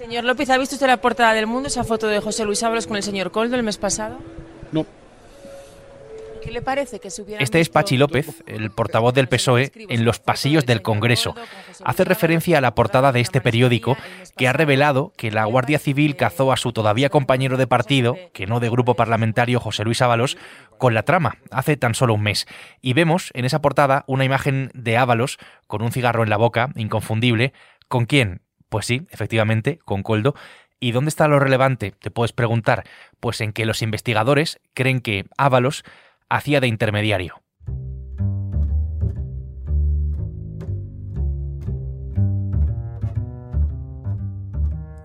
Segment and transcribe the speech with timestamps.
[0.00, 2.86] Señor López, ¿ha visto usted la portada del mundo, esa foto de José Luis Ábalos
[2.86, 4.18] con el señor Coldo el mes pasado?
[4.72, 4.86] No.
[6.42, 10.06] ¿Qué le parece que se hubiera Este es Pachi López, el portavoz del PSOE, en
[10.06, 11.34] los pasillos del Congreso.
[11.84, 13.98] Hace referencia a la portada de este periódico
[14.38, 18.46] que ha revelado que la Guardia Civil cazó a su todavía compañero de partido, que
[18.46, 20.38] no de grupo parlamentario, José Luis Ábalos,
[20.78, 22.46] con la trama, hace tan solo un mes.
[22.80, 25.36] Y vemos en esa portada una imagen de Ábalos
[25.66, 27.52] con un cigarro en la boca, inconfundible.
[27.86, 28.40] ¿Con quién?
[28.70, 30.34] Pues sí, efectivamente, con Coldo.
[30.78, 31.90] ¿Y dónde está lo relevante?
[31.90, 32.84] Te puedes preguntar.
[33.18, 35.84] Pues en que los investigadores creen que Ábalos
[36.30, 37.42] hacía de intermediario.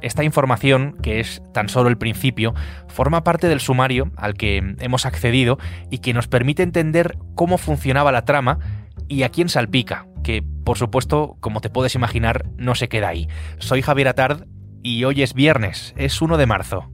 [0.02, 2.54] Esta información, que es tan solo el principio,
[2.88, 5.58] forma parte del sumario al que hemos accedido
[5.90, 8.60] y que nos permite entender cómo funcionaba la trama
[9.08, 13.28] y a quién salpica, que por supuesto, como te puedes imaginar, no se queda ahí.
[13.60, 14.48] Soy Javier Atard
[14.82, 16.90] y hoy es viernes, es 1 de marzo.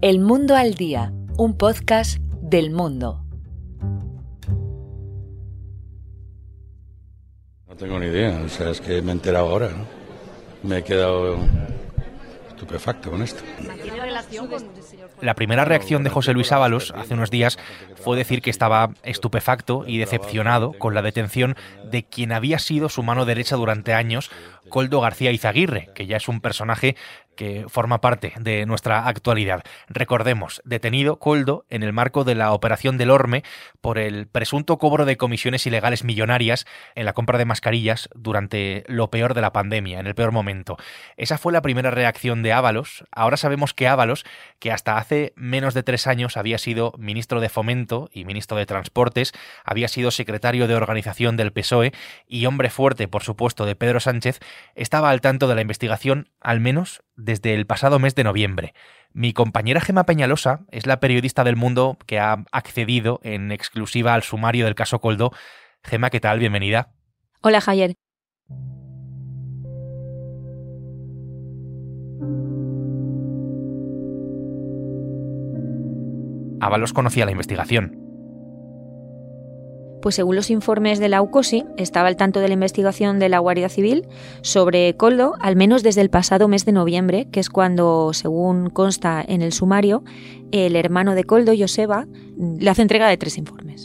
[0.00, 3.24] El Mundo al Día, un podcast del mundo.
[7.68, 9.86] No tengo ni idea, o sea, es que me he enterado ahora, ¿no?
[10.62, 11.36] Me he quedado
[12.48, 13.42] estupefacto con esto.
[15.20, 17.58] La primera reacción de José Luis Ábalos hace unos días
[17.96, 23.02] fue decir que estaba estupefacto y decepcionado con la detención de quien había sido su
[23.02, 24.30] mano derecha durante años,
[24.68, 26.96] Coldo García Izaguirre, que ya es un personaje
[27.36, 29.62] que forma parte de nuestra actualidad.
[29.88, 33.44] Recordemos, detenido Coldo en el marco de la operación del Orme
[33.80, 39.10] por el presunto cobro de comisiones ilegales millonarias en la compra de mascarillas durante lo
[39.10, 40.76] peor de la pandemia, en el peor momento.
[41.16, 43.04] Esa fue la primera reacción de Ábalos.
[43.12, 44.24] Ahora sabemos que Ábalos,
[44.58, 48.66] que hasta hace menos de tres años había sido ministro de Fomento y ministro de
[48.66, 49.32] Transportes,
[49.64, 51.92] había sido secretario de organización del PSOE
[52.26, 54.40] y hombre fuerte, por supuesto, de Pedro Sánchez,
[54.74, 58.72] estaba al tanto de la investigación, al menos desde el pasado mes de noviembre.
[59.12, 64.22] Mi compañera Gema Peñalosa es la periodista del mundo que ha accedido en exclusiva al
[64.22, 65.32] sumario del caso Coldo.
[65.82, 66.38] Gema, ¿qué tal?
[66.38, 66.94] Bienvenida.
[67.42, 67.94] Hola Javier.
[76.60, 78.05] Ábalos conocía la investigación.
[80.06, 83.40] Pues según los informes de la UCOSI, estaba al tanto de la investigación de la
[83.40, 84.06] Guardia Civil
[84.40, 89.24] sobre Coldo, al menos desde el pasado mes de noviembre, que es cuando, según consta
[89.26, 90.04] en el sumario,
[90.52, 92.06] el hermano de Coldo, Joseba,
[92.38, 93.84] le hace entrega de tres informes.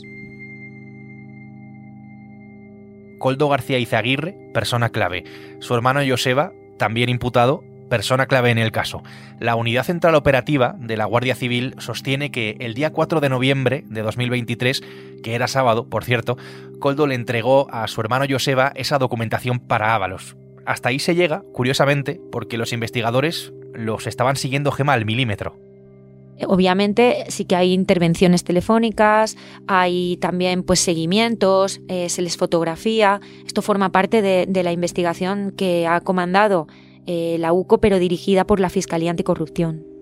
[3.18, 5.24] Coldo García Izaguirre, persona clave.
[5.58, 9.02] Su hermano Joseba, también imputado, persona clave en el caso.
[9.38, 13.84] La Unidad Central Operativa de la Guardia Civil sostiene que el día 4 de noviembre
[13.86, 14.82] de 2023,
[15.22, 16.38] que era sábado, por cierto,
[16.80, 20.38] Coldo le entregó a su hermano Joseba esa documentación para Ábalos.
[20.64, 25.54] Hasta ahí se llega, curiosamente, porque los investigadores los estaban siguiendo gema al milímetro.
[26.46, 29.36] Obviamente sí que hay intervenciones telefónicas,
[29.66, 33.20] hay también pues seguimientos, eh, se les fotografía.
[33.46, 36.68] Esto forma parte de la investigación que ha comandado
[37.06, 39.92] eh, la UCO, pero dirigida por la Fiscalía Anticorrupción.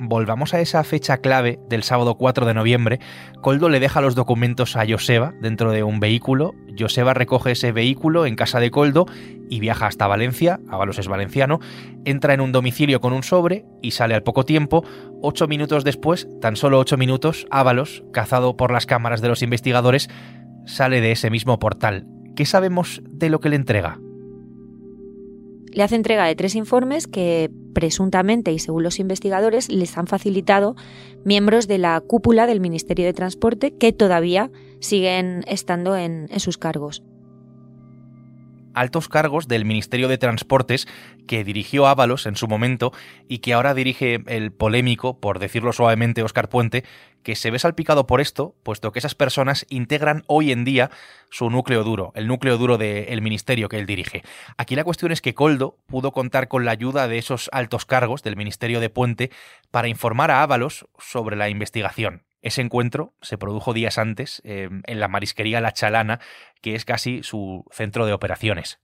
[0.00, 3.00] Volvamos a esa fecha clave del sábado 4 de noviembre.
[3.40, 6.54] Coldo le deja los documentos a Joseba dentro de un vehículo.
[6.78, 9.06] Joseba recoge ese vehículo en casa de Coldo
[9.50, 10.60] y viaja hasta Valencia.
[10.68, 11.58] Ábalos es valenciano.
[12.04, 14.84] Entra en un domicilio con un sobre y sale al poco tiempo.
[15.20, 20.08] Ocho minutos después, tan solo ocho minutos, Ábalos, cazado por las cámaras de los investigadores,
[20.64, 22.06] sale de ese mismo portal.
[22.36, 23.98] ¿Qué sabemos de lo que le entrega?
[25.78, 30.74] Le hace entrega de tres informes que presuntamente y según los investigadores les han facilitado
[31.24, 34.50] miembros de la cúpula del Ministerio de Transporte que todavía
[34.80, 37.04] siguen estando en, en sus cargos.
[38.74, 40.86] Altos cargos del Ministerio de Transportes
[41.26, 42.92] que dirigió Ábalos en su momento
[43.28, 46.84] y que ahora dirige el polémico, por decirlo suavemente, Óscar Puente,
[47.22, 50.90] que se ve salpicado por esto, puesto que esas personas integran hoy en día
[51.30, 54.22] su núcleo duro, el núcleo duro del ministerio que él dirige.
[54.56, 58.22] Aquí la cuestión es que Coldo pudo contar con la ayuda de esos altos cargos
[58.22, 59.30] del Ministerio de Puente
[59.70, 62.27] para informar a Ábalos sobre la investigación.
[62.40, 66.20] Ese encuentro se produjo días antes eh, en la marisquería La Chalana,
[66.60, 68.78] que es casi su centro de operaciones.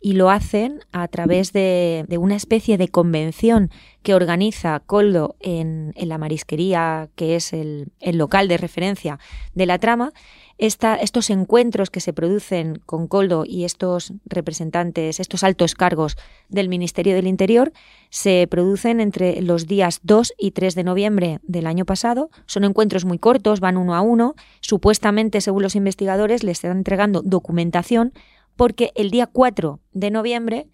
[0.00, 3.70] Y lo hacen a través de, una especie de convención
[4.02, 9.18] que organiza Coldo en, la marisquería, que es el, local de referencia
[9.54, 10.12] de la trama.
[10.58, 16.16] Estos encuentros que se producen con Coldo y estos representantes, estos altos cargos
[16.48, 17.72] del Ministerio del Interior,
[18.08, 22.30] se producen entre los días 2 y 3 de noviembre del año pasado.
[22.46, 24.34] Son encuentros muy cortos, van uno a uno.
[24.60, 28.14] Supuestamente, según los investigadores, les están entregando documentación
[28.56, 30.68] porque el día 4 de noviembre,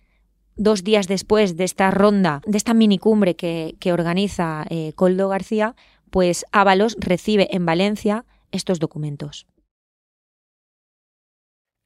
[0.55, 5.75] dos días después de esta ronda, de esta minicumbre que, que organiza eh, Coldo García,
[6.11, 9.47] pues Ábalos recibe en Valencia estos documentos.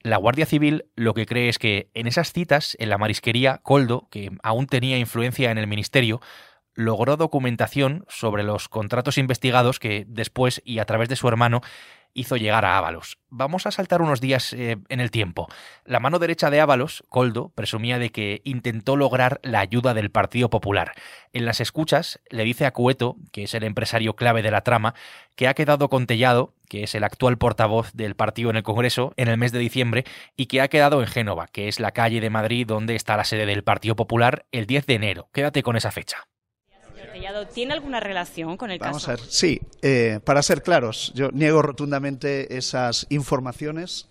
[0.07, 4.07] La Guardia Civil lo que cree es que en esas citas, en la marisquería, Coldo,
[4.09, 6.21] que aún tenía influencia en el ministerio,
[6.75, 11.61] logró documentación sobre los contratos investigados que después y a través de su hermano
[12.17, 13.19] hizo llegar a Ábalos.
[13.29, 15.47] Vamos a saltar unos días eh, en el tiempo.
[15.85, 20.49] La mano derecha de Ábalos, Coldo, presumía de que intentó lograr la ayuda del Partido
[20.49, 20.93] Popular.
[21.33, 24.95] En las escuchas le dice a Cueto, que es el empresario clave de la trama,
[25.37, 29.13] que ha quedado con Tellado, que es el actual portavoz del partido en el Congreso,
[29.17, 30.05] en el mes de diciembre,
[30.37, 33.25] y que ha quedado en Génova, que es la calle de Madrid donde está la
[33.25, 35.29] sede del Partido Popular, el 10 de enero.
[35.33, 36.27] Quédate con esa fecha.
[37.53, 39.13] ¿Tiene alguna relación con el Vamos caso?
[39.13, 39.61] a ver, sí.
[39.83, 44.07] Eh, para ser claros, yo niego rotundamente esas informaciones.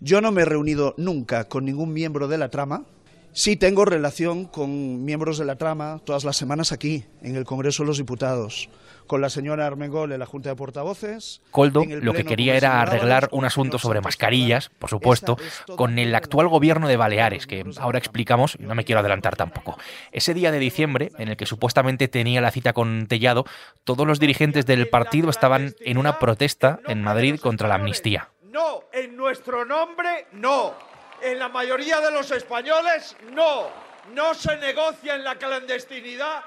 [0.00, 2.84] Yo no me he reunido nunca con ningún miembro de la trama.
[3.32, 7.84] Sí tengo relación con miembros de la trama todas las semanas aquí, en el Congreso
[7.84, 8.68] de los Diputados,
[9.06, 11.40] con la señora Armengol en la Junta de Portavoces.
[11.52, 15.36] Coldo lo que quería era arreglar un asunto sobre mascarillas, por supuesto,
[15.76, 19.78] con el actual gobierno de Baleares, que ahora explicamos y no me quiero adelantar tampoco.
[20.10, 23.44] Ese día de diciembre, en el que supuestamente tenía la cita con Tellado,
[23.84, 28.30] todos los dirigentes del partido estaban en una protesta en Madrid contra la amnistía.
[28.42, 30.89] No, en nuestro nombre no.
[31.22, 33.68] En la mayoría de los españoles no.
[34.12, 36.42] No se negocia en la clandestinidad.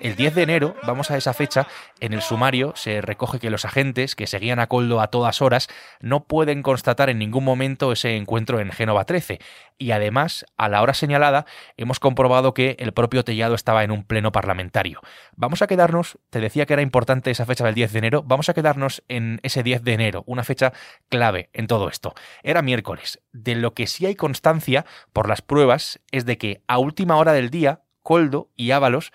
[0.00, 1.66] El 10 de enero, vamos a esa fecha,
[1.98, 5.68] en el sumario se recoge que los agentes que seguían a Coldo a todas horas
[6.00, 9.40] no pueden constatar en ningún momento ese encuentro en Génova 13.
[9.76, 11.46] Y además, a la hora señalada,
[11.76, 15.00] hemos comprobado que el propio Tellado estaba en un pleno parlamentario.
[15.34, 18.48] Vamos a quedarnos, te decía que era importante esa fecha del 10 de enero, vamos
[18.48, 20.72] a quedarnos en ese 10 de enero, una fecha
[21.08, 22.14] clave en todo esto.
[22.44, 23.20] Era miércoles.
[23.32, 27.32] De lo que sí hay constancia, por las pruebas, es de que a última hora
[27.32, 29.12] del día, Coldo y Ábalos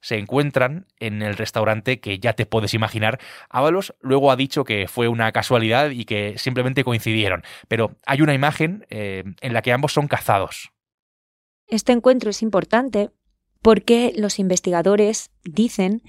[0.00, 3.20] se encuentran en el restaurante que ya te puedes imaginar.
[3.48, 8.34] Ábalos luego ha dicho que fue una casualidad y que simplemente coincidieron, pero hay una
[8.34, 10.70] imagen eh, en la que ambos son cazados.
[11.66, 13.10] Este encuentro es importante
[13.62, 16.02] porque los investigadores dicen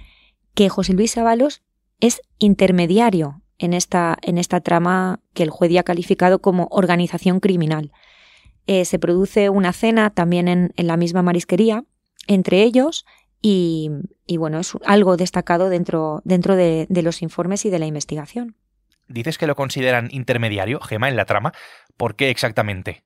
[0.55, 1.61] que José Luis Ábalos
[1.99, 7.39] es intermediario en esta, en esta trama que el juez ya ha calificado como organización
[7.39, 7.91] criminal.
[8.65, 11.83] Eh, se produce una cena también en, en la misma marisquería
[12.27, 13.05] entre ellos
[13.41, 13.89] y,
[14.25, 18.55] y bueno, es algo destacado dentro, dentro de, de los informes y de la investigación.
[19.07, 21.53] Dices que lo consideran intermediario, Gema, en la trama.
[21.97, 23.03] ¿Por qué exactamente?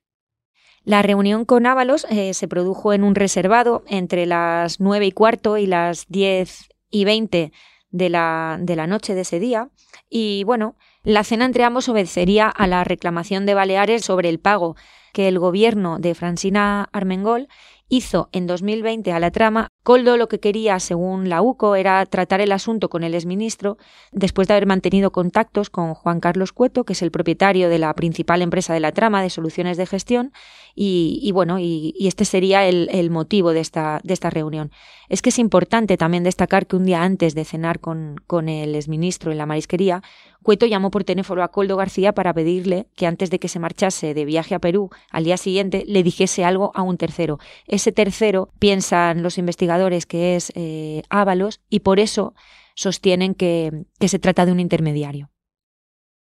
[0.84, 5.56] La reunión con Ábalos eh, se produjo en un reservado entre las nueve y cuarto
[5.56, 7.50] y las diez y veinte
[7.90, 9.70] de la, de la noche de ese día.
[10.08, 14.76] Y bueno, la cena entre ambos obedecería a la reclamación de Baleares sobre el pago
[15.12, 17.48] que el gobierno de Francina Armengol
[17.88, 19.68] hizo en 2020 a la trama.
[19.82, 23.78] Coldo lo que quería, según la UCO, era tratar el asunto con el exministro
[24.10, 27.94] después de haber mantenido contactos con Juan Carlos Cueto, que es el propietario de la
[27.94, 30.32] principal empresa de la trama de soluciones de gestión,
[30.74, 34.70] y, bueno, y, este sería el, el motivo de esta, de esta reunión.
[35.08, 38.74] Es que es importante también destacar que un día antes de cenar con, con el
[38.74, 40.02] exministro en la marisquería,
[40.42, 44.14] Cueto llamó por teléfono a Coldo García para pedirle que antes de que se marchase
[44.14, 47.38] de viaje a Perú al día siguiente le dijese algo a un tercero.
[47.66, 52.34] Ese tercero piensan los investigadores que es eh, Ábalos y por eso
[52.74, 55.30] sostienen que, que se trata de un intermediario.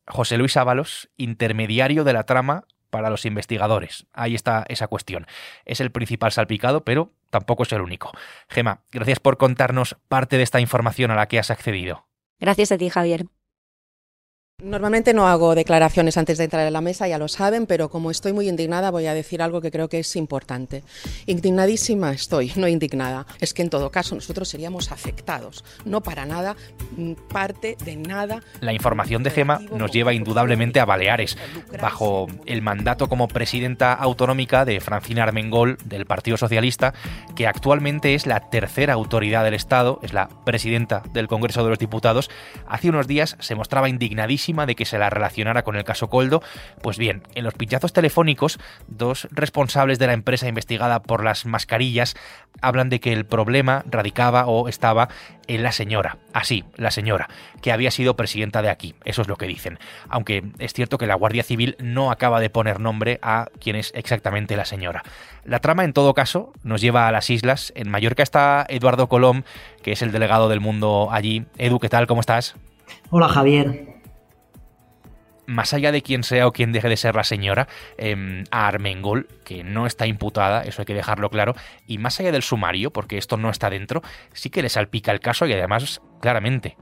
[0.06, 4.06] José Luis Ábalos, intermediario de la trama para los investigadores.
[4.12, 5.26] Ahí está esa cuestión.
[5.64, 8.12] Es el principal salpicado, pero tampoco es el único.
[8.50, 12.06] Gema, gracias por contarnos parte de esta información a la que has accedido.
[12.38, 13.24] Gracias a ti, Javier.
[14.62, 18.12] Normalmente no hago declaraciones antes de entrar en la mesa, ya lo saben, pero como
[18.12, 20.84] estoy muy indignada voy a decir algo que creo que es importante.
[21.26, 23.26] Indignadísima estoy, no indignada.
[23.40, 26.54] Es que en todo caso nosotros seríamos afectados, no para nada,
[27.32, 28.40] parte de nada.
[28.60, 31.36] La información de Gema nos lleva indudablemente a Baleares,
[31.80, 36.94] bajo el mandato como presidenta autonómica de Francina Armengol del Partido Socialista,
[37.34, 41.80] que actualmente es la tercera autoridad del Estado, es la presidenta del Congreso de los
[41.80, 42.30] Diputados.
[42.68, 46.42] Hace unos días se mostraba indignadísima de que se la relacionara con el caso Coldo.
[46.82, 52.14] Pues bien, en los pinchazos telefónicos, dos responsables de la empresa investigada por las mascarillas
[52.60, 55.08] hablan de que el problema radicaba o estaba
[55.48, 57.28] en la señora, así, la señora,
[57.60, 59.78] que había sido presidenta de aquí, eso es lo que dicen.
[60.08, 63.92] Aunque es cierto que la Guardia Civil no acaba de poner nombre a quién es
[63.94, 65.02] exactamente la señora.
[65.44, 67.72] La trama, en todo caso, nos lleva a las islas.
[67.74, 69.42] En Mallorca está Eduardo Colom,
[69.82, 71.46] que es el delegado del mundo allí.
[71.58, 72.06] Edu, ¿qué tal?
[72.06, 72.54] ¿Cómo estás?
[73.10, 73.91] Hola, Javier.
[75.46, 77.68] Más allá de quién sea o quién deje de ser la señora,
[77.98, 81.54] em, a Armengol, que no está imputada, eso hay que dejarlo claro,
[81.86, 85.20] y más allá del sumario, porque esto no está dentro, sí que le salpica el
[85.20, 86.76] caso y además claramente.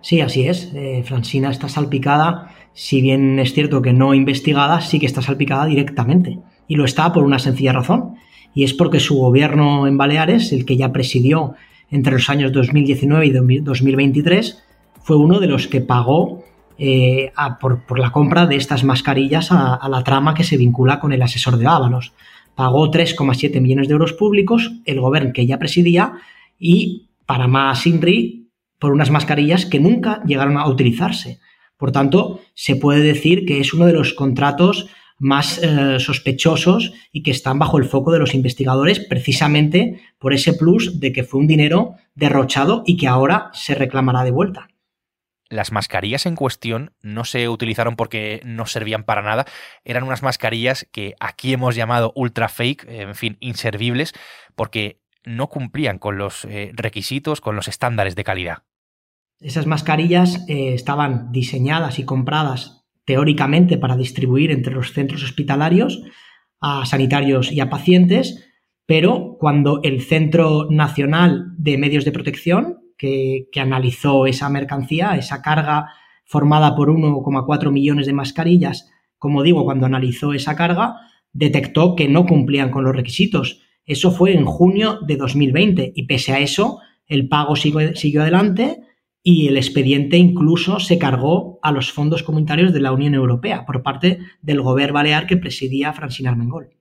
[0.00, 0.72] Sí, así es.
[0.74, 5.66] Eh, Francina está salpicada, si bien es cierto que no investigada, sí que está salpicada
[5.66, 6.38] directamente.
[6.68, 8.14] Y lo está por una sencilla razón,
[8.54, 11.54] y es porque su gobierno en Baleares, el que ya presidió
[11.90, 14.62] entre los años 2019 y 2023,
[15.02, 16.44] fue uno de los que pagó
[16.78, 21.22] eh, por, la compra de estas mascarillas a, la trama que se vincula con el
[21.22, 22.12] asesor de Ábalos.
[22.54, 26.14] Pagó 3,7 millones de euros públicos el gobierno que ella presidía
[26.58, 31.40] y para más INRI por unas mascarillas que nunca llegaron a utilizarse.
[31.76, 37.22] Por tanto, se puede decir que es uno de los contratos más eh, sospechosos y
[37.22, 41.40] que están bajo el foco de los investigadores precisamente por ese plus de que fue
[41.40, 44.68] un dinero derrochado y que ahora se reclamará de vuelta.
[45.50, 49.46] Las mascarillas en cuestión no se utilizaron porque no servían para nada,
[49.84, 54.12] eran unas mascarillas que aquí hemos llamado ultra fake, en fin, inservibles,
[54.54, 58.62] porque no cumplían con los eh, requisitos, con los estándares de calidad.
[59.40, 66.02] Esas mascarillas eh, estaban diseñadas y compradas teóricamente para distribuir entre los centros hospitalarios
[66.60, 68.46] a sanitarios y a pacientes,
[68.84, 75.86] pero cuando el Centro Nacional de Medios de Protección, que, analizó esa mercancía, esa carga
[76.24, 80.96] formada por 1,4 millones de mascarillas, como digo, cuando analizó esa carga,
[81.32, 83.62] detectó que no cumplían con los requisitos.
[83.86, 88.82] Eso fue en junio de 2020 y pese a eso, el pago siguió, siguió adelante
[89.22, 93.82] y el expediente incluso se cargó a los fondos comunitarios de la Unión Europea por
[93.82, 96.77] parte del gobierno balear que presidía Francina Armengol.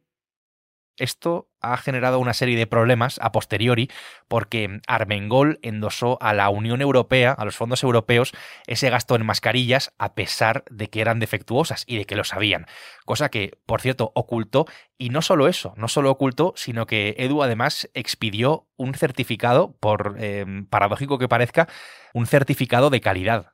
[0.98, 3.89] Esto ha generado una serie de problemas a posteriori
[4.27, 8.34] porque Armengol endosó a la Unión Europea, a los fondos europeos,
[8.66, 12.66] ese gasto en mascarillas a pesar de que eran defectuosas y de que lo sabían.
[13.06, 14.66] Cosa que, por cierto, ocultó
[14.98, 20.16] y no solo eso, no solo ocultó, sino que Edu además expidió un certificado, por
[20.20, 21.68] em, paradójico que parezca,
[22.13, 23.54] un certificado de calidad.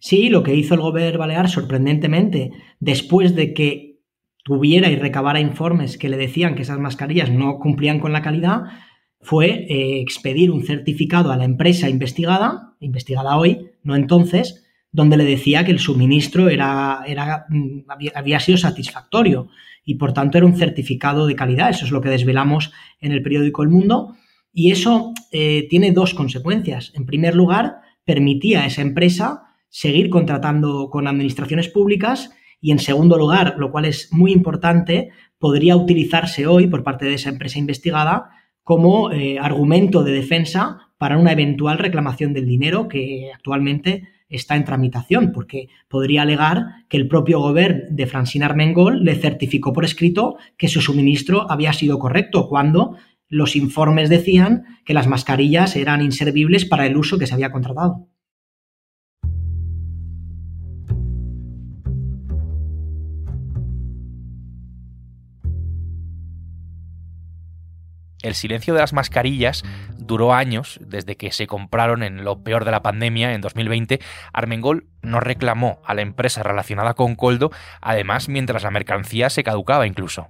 [0.00, 2.50] Sí, lo que hizo el gobierno balear sorprendentemente,
[2.80, 3.93] después de que
[4.44, 8.62] tuviera y recabara informes que le decían que esas mascarillas no cumplían con la calidad,
[9.20, 15.24] fue eh, expedir un certificado a la empresa investigada, investigada hoy, no entonces, donde le
[15.24, 17.80] decía que el suministro era, era, mm,
[18.14, 19.48] había, sido satisfactorio
[19.84, 21.70] y por tanto era un certificado de calidad.
[21.70, 22.70] Eso es lo que desvelamos
[23.00, 24.14] en el periódico El Mundo.
[24.52, 26.92] Y eso eh, tiene dos consecuencias.
[26.94, 32.30] En primer lugar, permitía a esa empresa seguir contratando con administraciones públicas
[32.64, 37.12] y en segundo lugar, lo cual es muy importante, podría utilizarse hoy por parte de
[37.12, 38.30] esa empresa investigada
[38.62, 44.64] como eh, argumento de defensa para una eventual reclamación del dinero que actualmente está en
[44.64, 50.38] tramitación, porque podría alegar que el propio gobierno de Francine Armengol le certificó por escrito
[50.56, 52.96] que su suministro había sido correcto, cuando
[53.28, 58.08] los informes decían que las mascarillas eran inservibles para el uso que se había contratado.
[68.24, 69.64] El silencio de las mascarillas
[69.98, 74.00] duró años, desde que se compraron en lo peor de la pandemia, en 2020.
[74.32, 77.50] Armengol no reclamó a la empresa relacionada con Coldo,
[77.80, 80.28] además mientras la mercancía se caducaba incluso.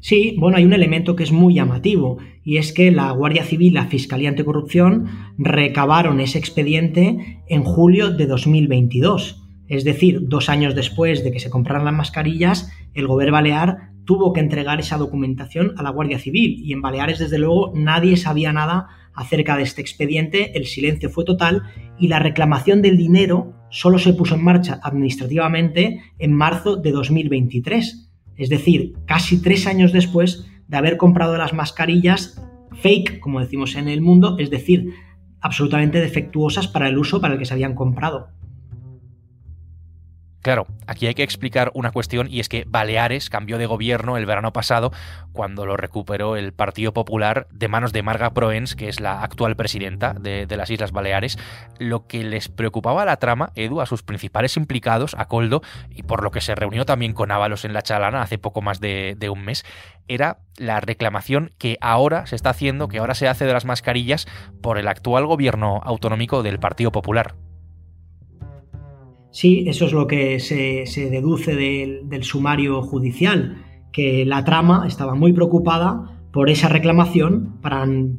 [0.00, 3.74] Sí, bueno, hay un elemento que es muy llamativo y es que la Guardia Civil,
[3.74, 5.06] la Fiscalía Anticorrupción,
[5.38, 9.40] recabaron ese expediente en julio de 2022.
[9.68, 14.32] Es decir, dos años después de que se compraran las mascarillas, el gobierno balear tuvo
[14.32, 18.52] que entregar esa documentación a la Guardia Civil y en Baleares, desde luego, nadie sabía
[18.52, 21.62] nada acerca de este expediente, el silencio fue total
[21.98, 28.10] y la reclamación del dinero solo se puso en marcha administrativamente en marzo de 2023,
[28.36, 32.42] es decir, casi tres años después de haber comprado las mascarillas
[32.80, 34.90] fake, como decimos en el mundo, es decir,
[35.40, 38.28] absolutamente defectuosas para el uso para el que se habían comprado.
[40.42, 44.26] Claro, aquí hay que explicar una cuestión y es que Baleares cambió de gobierno el
[44.26, 44.92] verano pasado
[45.32, 49.54] cuando lo recuperó el Partido Popular de manos de Marga Proens, que es la actual
[49.54, 51.38] presidenta de, las Islas Baleares.
[51.78, 56.02] Lo que les preocupaba a la trama, Edu, a sus principales implicados, a Coldo, y
[56.02, 59.14] por lo que se reunió también con Ábalos en la Chalana hace poco más de,
[59.16, 59.64] de un mes,
[60.08, 64.26] era la reclamación que ahora se está haciendo, que ahora se hace de las mascarillas
[64.60, 67.36] por el actual gobierno autonómico del Partido Popular.
[69.32, 75.32] Sí, eso es lo que se, deduce del, sumario judicial, que la trama estaba muy
[75.32, 77.58] preocupada por esa reclamación,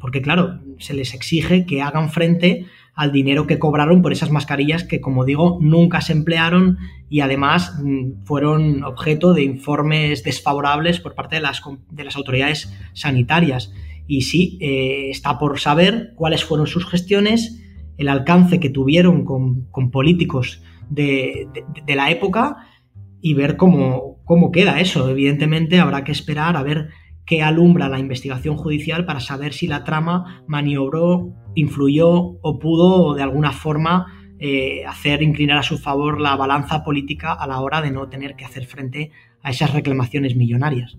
[0.00, 4.84] porque claro, se les exige que hagan frente al dinero que cobraron por esas mascarillas
[4.84, 6.78] que, como digo, nunca se emplearon
[7.08, 12.72] y además mm, fueron objeto de informes desfavorables por parte de las, de las autoridades
[12.92, 13.72] sanitarias.
[14.06, 17.60] Y sí, eh, está por saber cuáles fueron sus gestiones,
[17.96, 21.48] el alcance que tuvieron con, políticos de,
[21.86, 22.56] la época
[23.20, 25.08] y ver cómo, cómo queda eso.
[25.08, 26.88] Evidentemente habrá que esperar a ver
[27.26, 32.10] qué alumbra la investigación judicial para saber si la trama maniobró, influyó
[32.42, 34.06] o pudo de alguna forma
[34.38, 38.36] eh, hacer inclinar a su favor la balanza política a la hora de no tener
[38.36, 39.10] que hacer frente
[39.42, 40.98] a esas reclamaciones millonarias.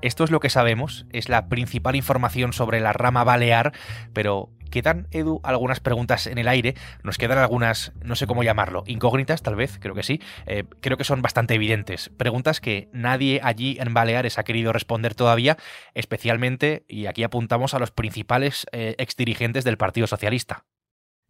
[0.00, 3.72] Esto es lo que sabemos, es la principal información sobre la rama balear,
[4.12, 6.74] pero quedan, Edu, algunas preguntas en el aire,
[7.04, 10.96] nos quedan algunas, no sé cómo llamarlo, incógnitas tal vez, creo que sí, eh, creo
[10.96, 15.56] que son bastante evidentes, preguntas que nadie allí en Baleares ha querido responder todavía,
[15.94, 20.64] especialmente, y aquí apuntamos a los principales eh, exdirigentes del Partido Socialista.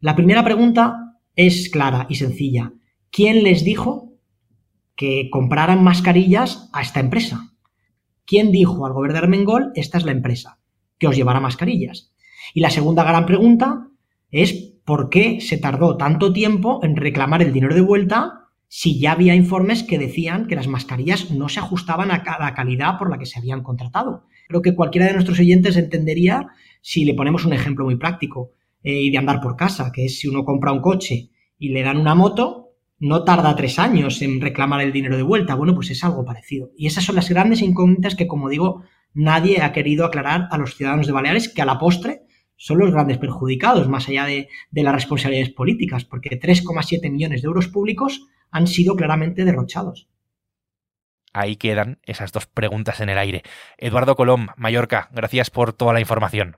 [0.01, 2.73] La primera pregunta es clara y sencilla.
[3.11, 4.15] ¿Quién les dijo
[4.97, 7.53] que compraran mascarillas a esta empresa?
[8.25, 10.61] ¿Quién dijo al gobierno de Armengol, esta es la empresa,
[10.99, 12.12] que os llevará mascarillas?
[12.55, 13.89] Y la segunda gran pregunta
[14.31, 14.53] es
[14.85, 19.35] por qué se tardó tanto tiempo en reclamar el dinero de vuelta si ya había
[19.35, 23.27] informes que decían que las mascarillas no se ajustaban a la calidad por la que
[23.27, 24.25] se habían contratado.
[24.49, 26.49] Creo que cualquiera de nuestros oyentes entendería
[26.81, 30.19] si le ponemos un ejemplo muy práctico eh, y de andar por casa, que es
[30.19, 34.41] si uno compra un coche y le dan una moto, no tarda tres años en
[34.41, 35.55] reclamar el dinero de vuelta.
[35.55, 36.71] Bueno, pues es algo parecido.
[36.77, 40.77] Y esas son las grandes incógnitas que, como digo, nadie ha querido aclarar a los
[40.77, 42.22] ciudadanos de Baleares, que a la postre
[42.63, 47.67] son los grandes perjudicados, más allá de, las responsabilidades políticas, porque 3,7 millones de euros
[47.67, 50.09] públicos han sido claramente derrochados.
[51.33, 53.43] Ahí quedan esas dos preguntas en el aire.
[53.79, 56.57] Eduardo Colom, Mallorca, gracias por toda la información.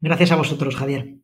[0.00, 1.16] Gracias a vosotros, Javier.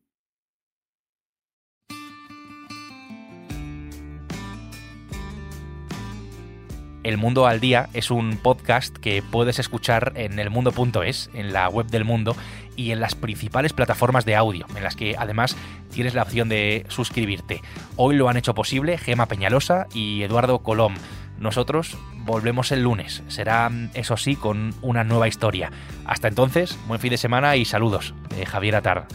[7.02, 11.86] El Mundo al Día es un podcast que puedes escuchar en elmundo.es, en la web
[11.86, 12.34] del mundo
[12.76, 15.56] y en las principales plataformas de audio, en las que además
[15.90, 17.62] tienes la opción de suscribirte.
[17.96, 20.94] Hoy lo han hecho posible Gema Peñalosa y Eduardo Colom.
[21.38, 25.70] Nosotros volvemos el lunes, será eso sí con una nueva historia.
[26.06, 28.14] Hasta entonces, buen fin de semana y saludos
[28.46, 29.06] Javier Atar.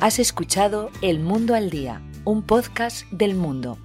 [0.00, 3.78] Has escuchado El Mundo al Día, un podcast del mundo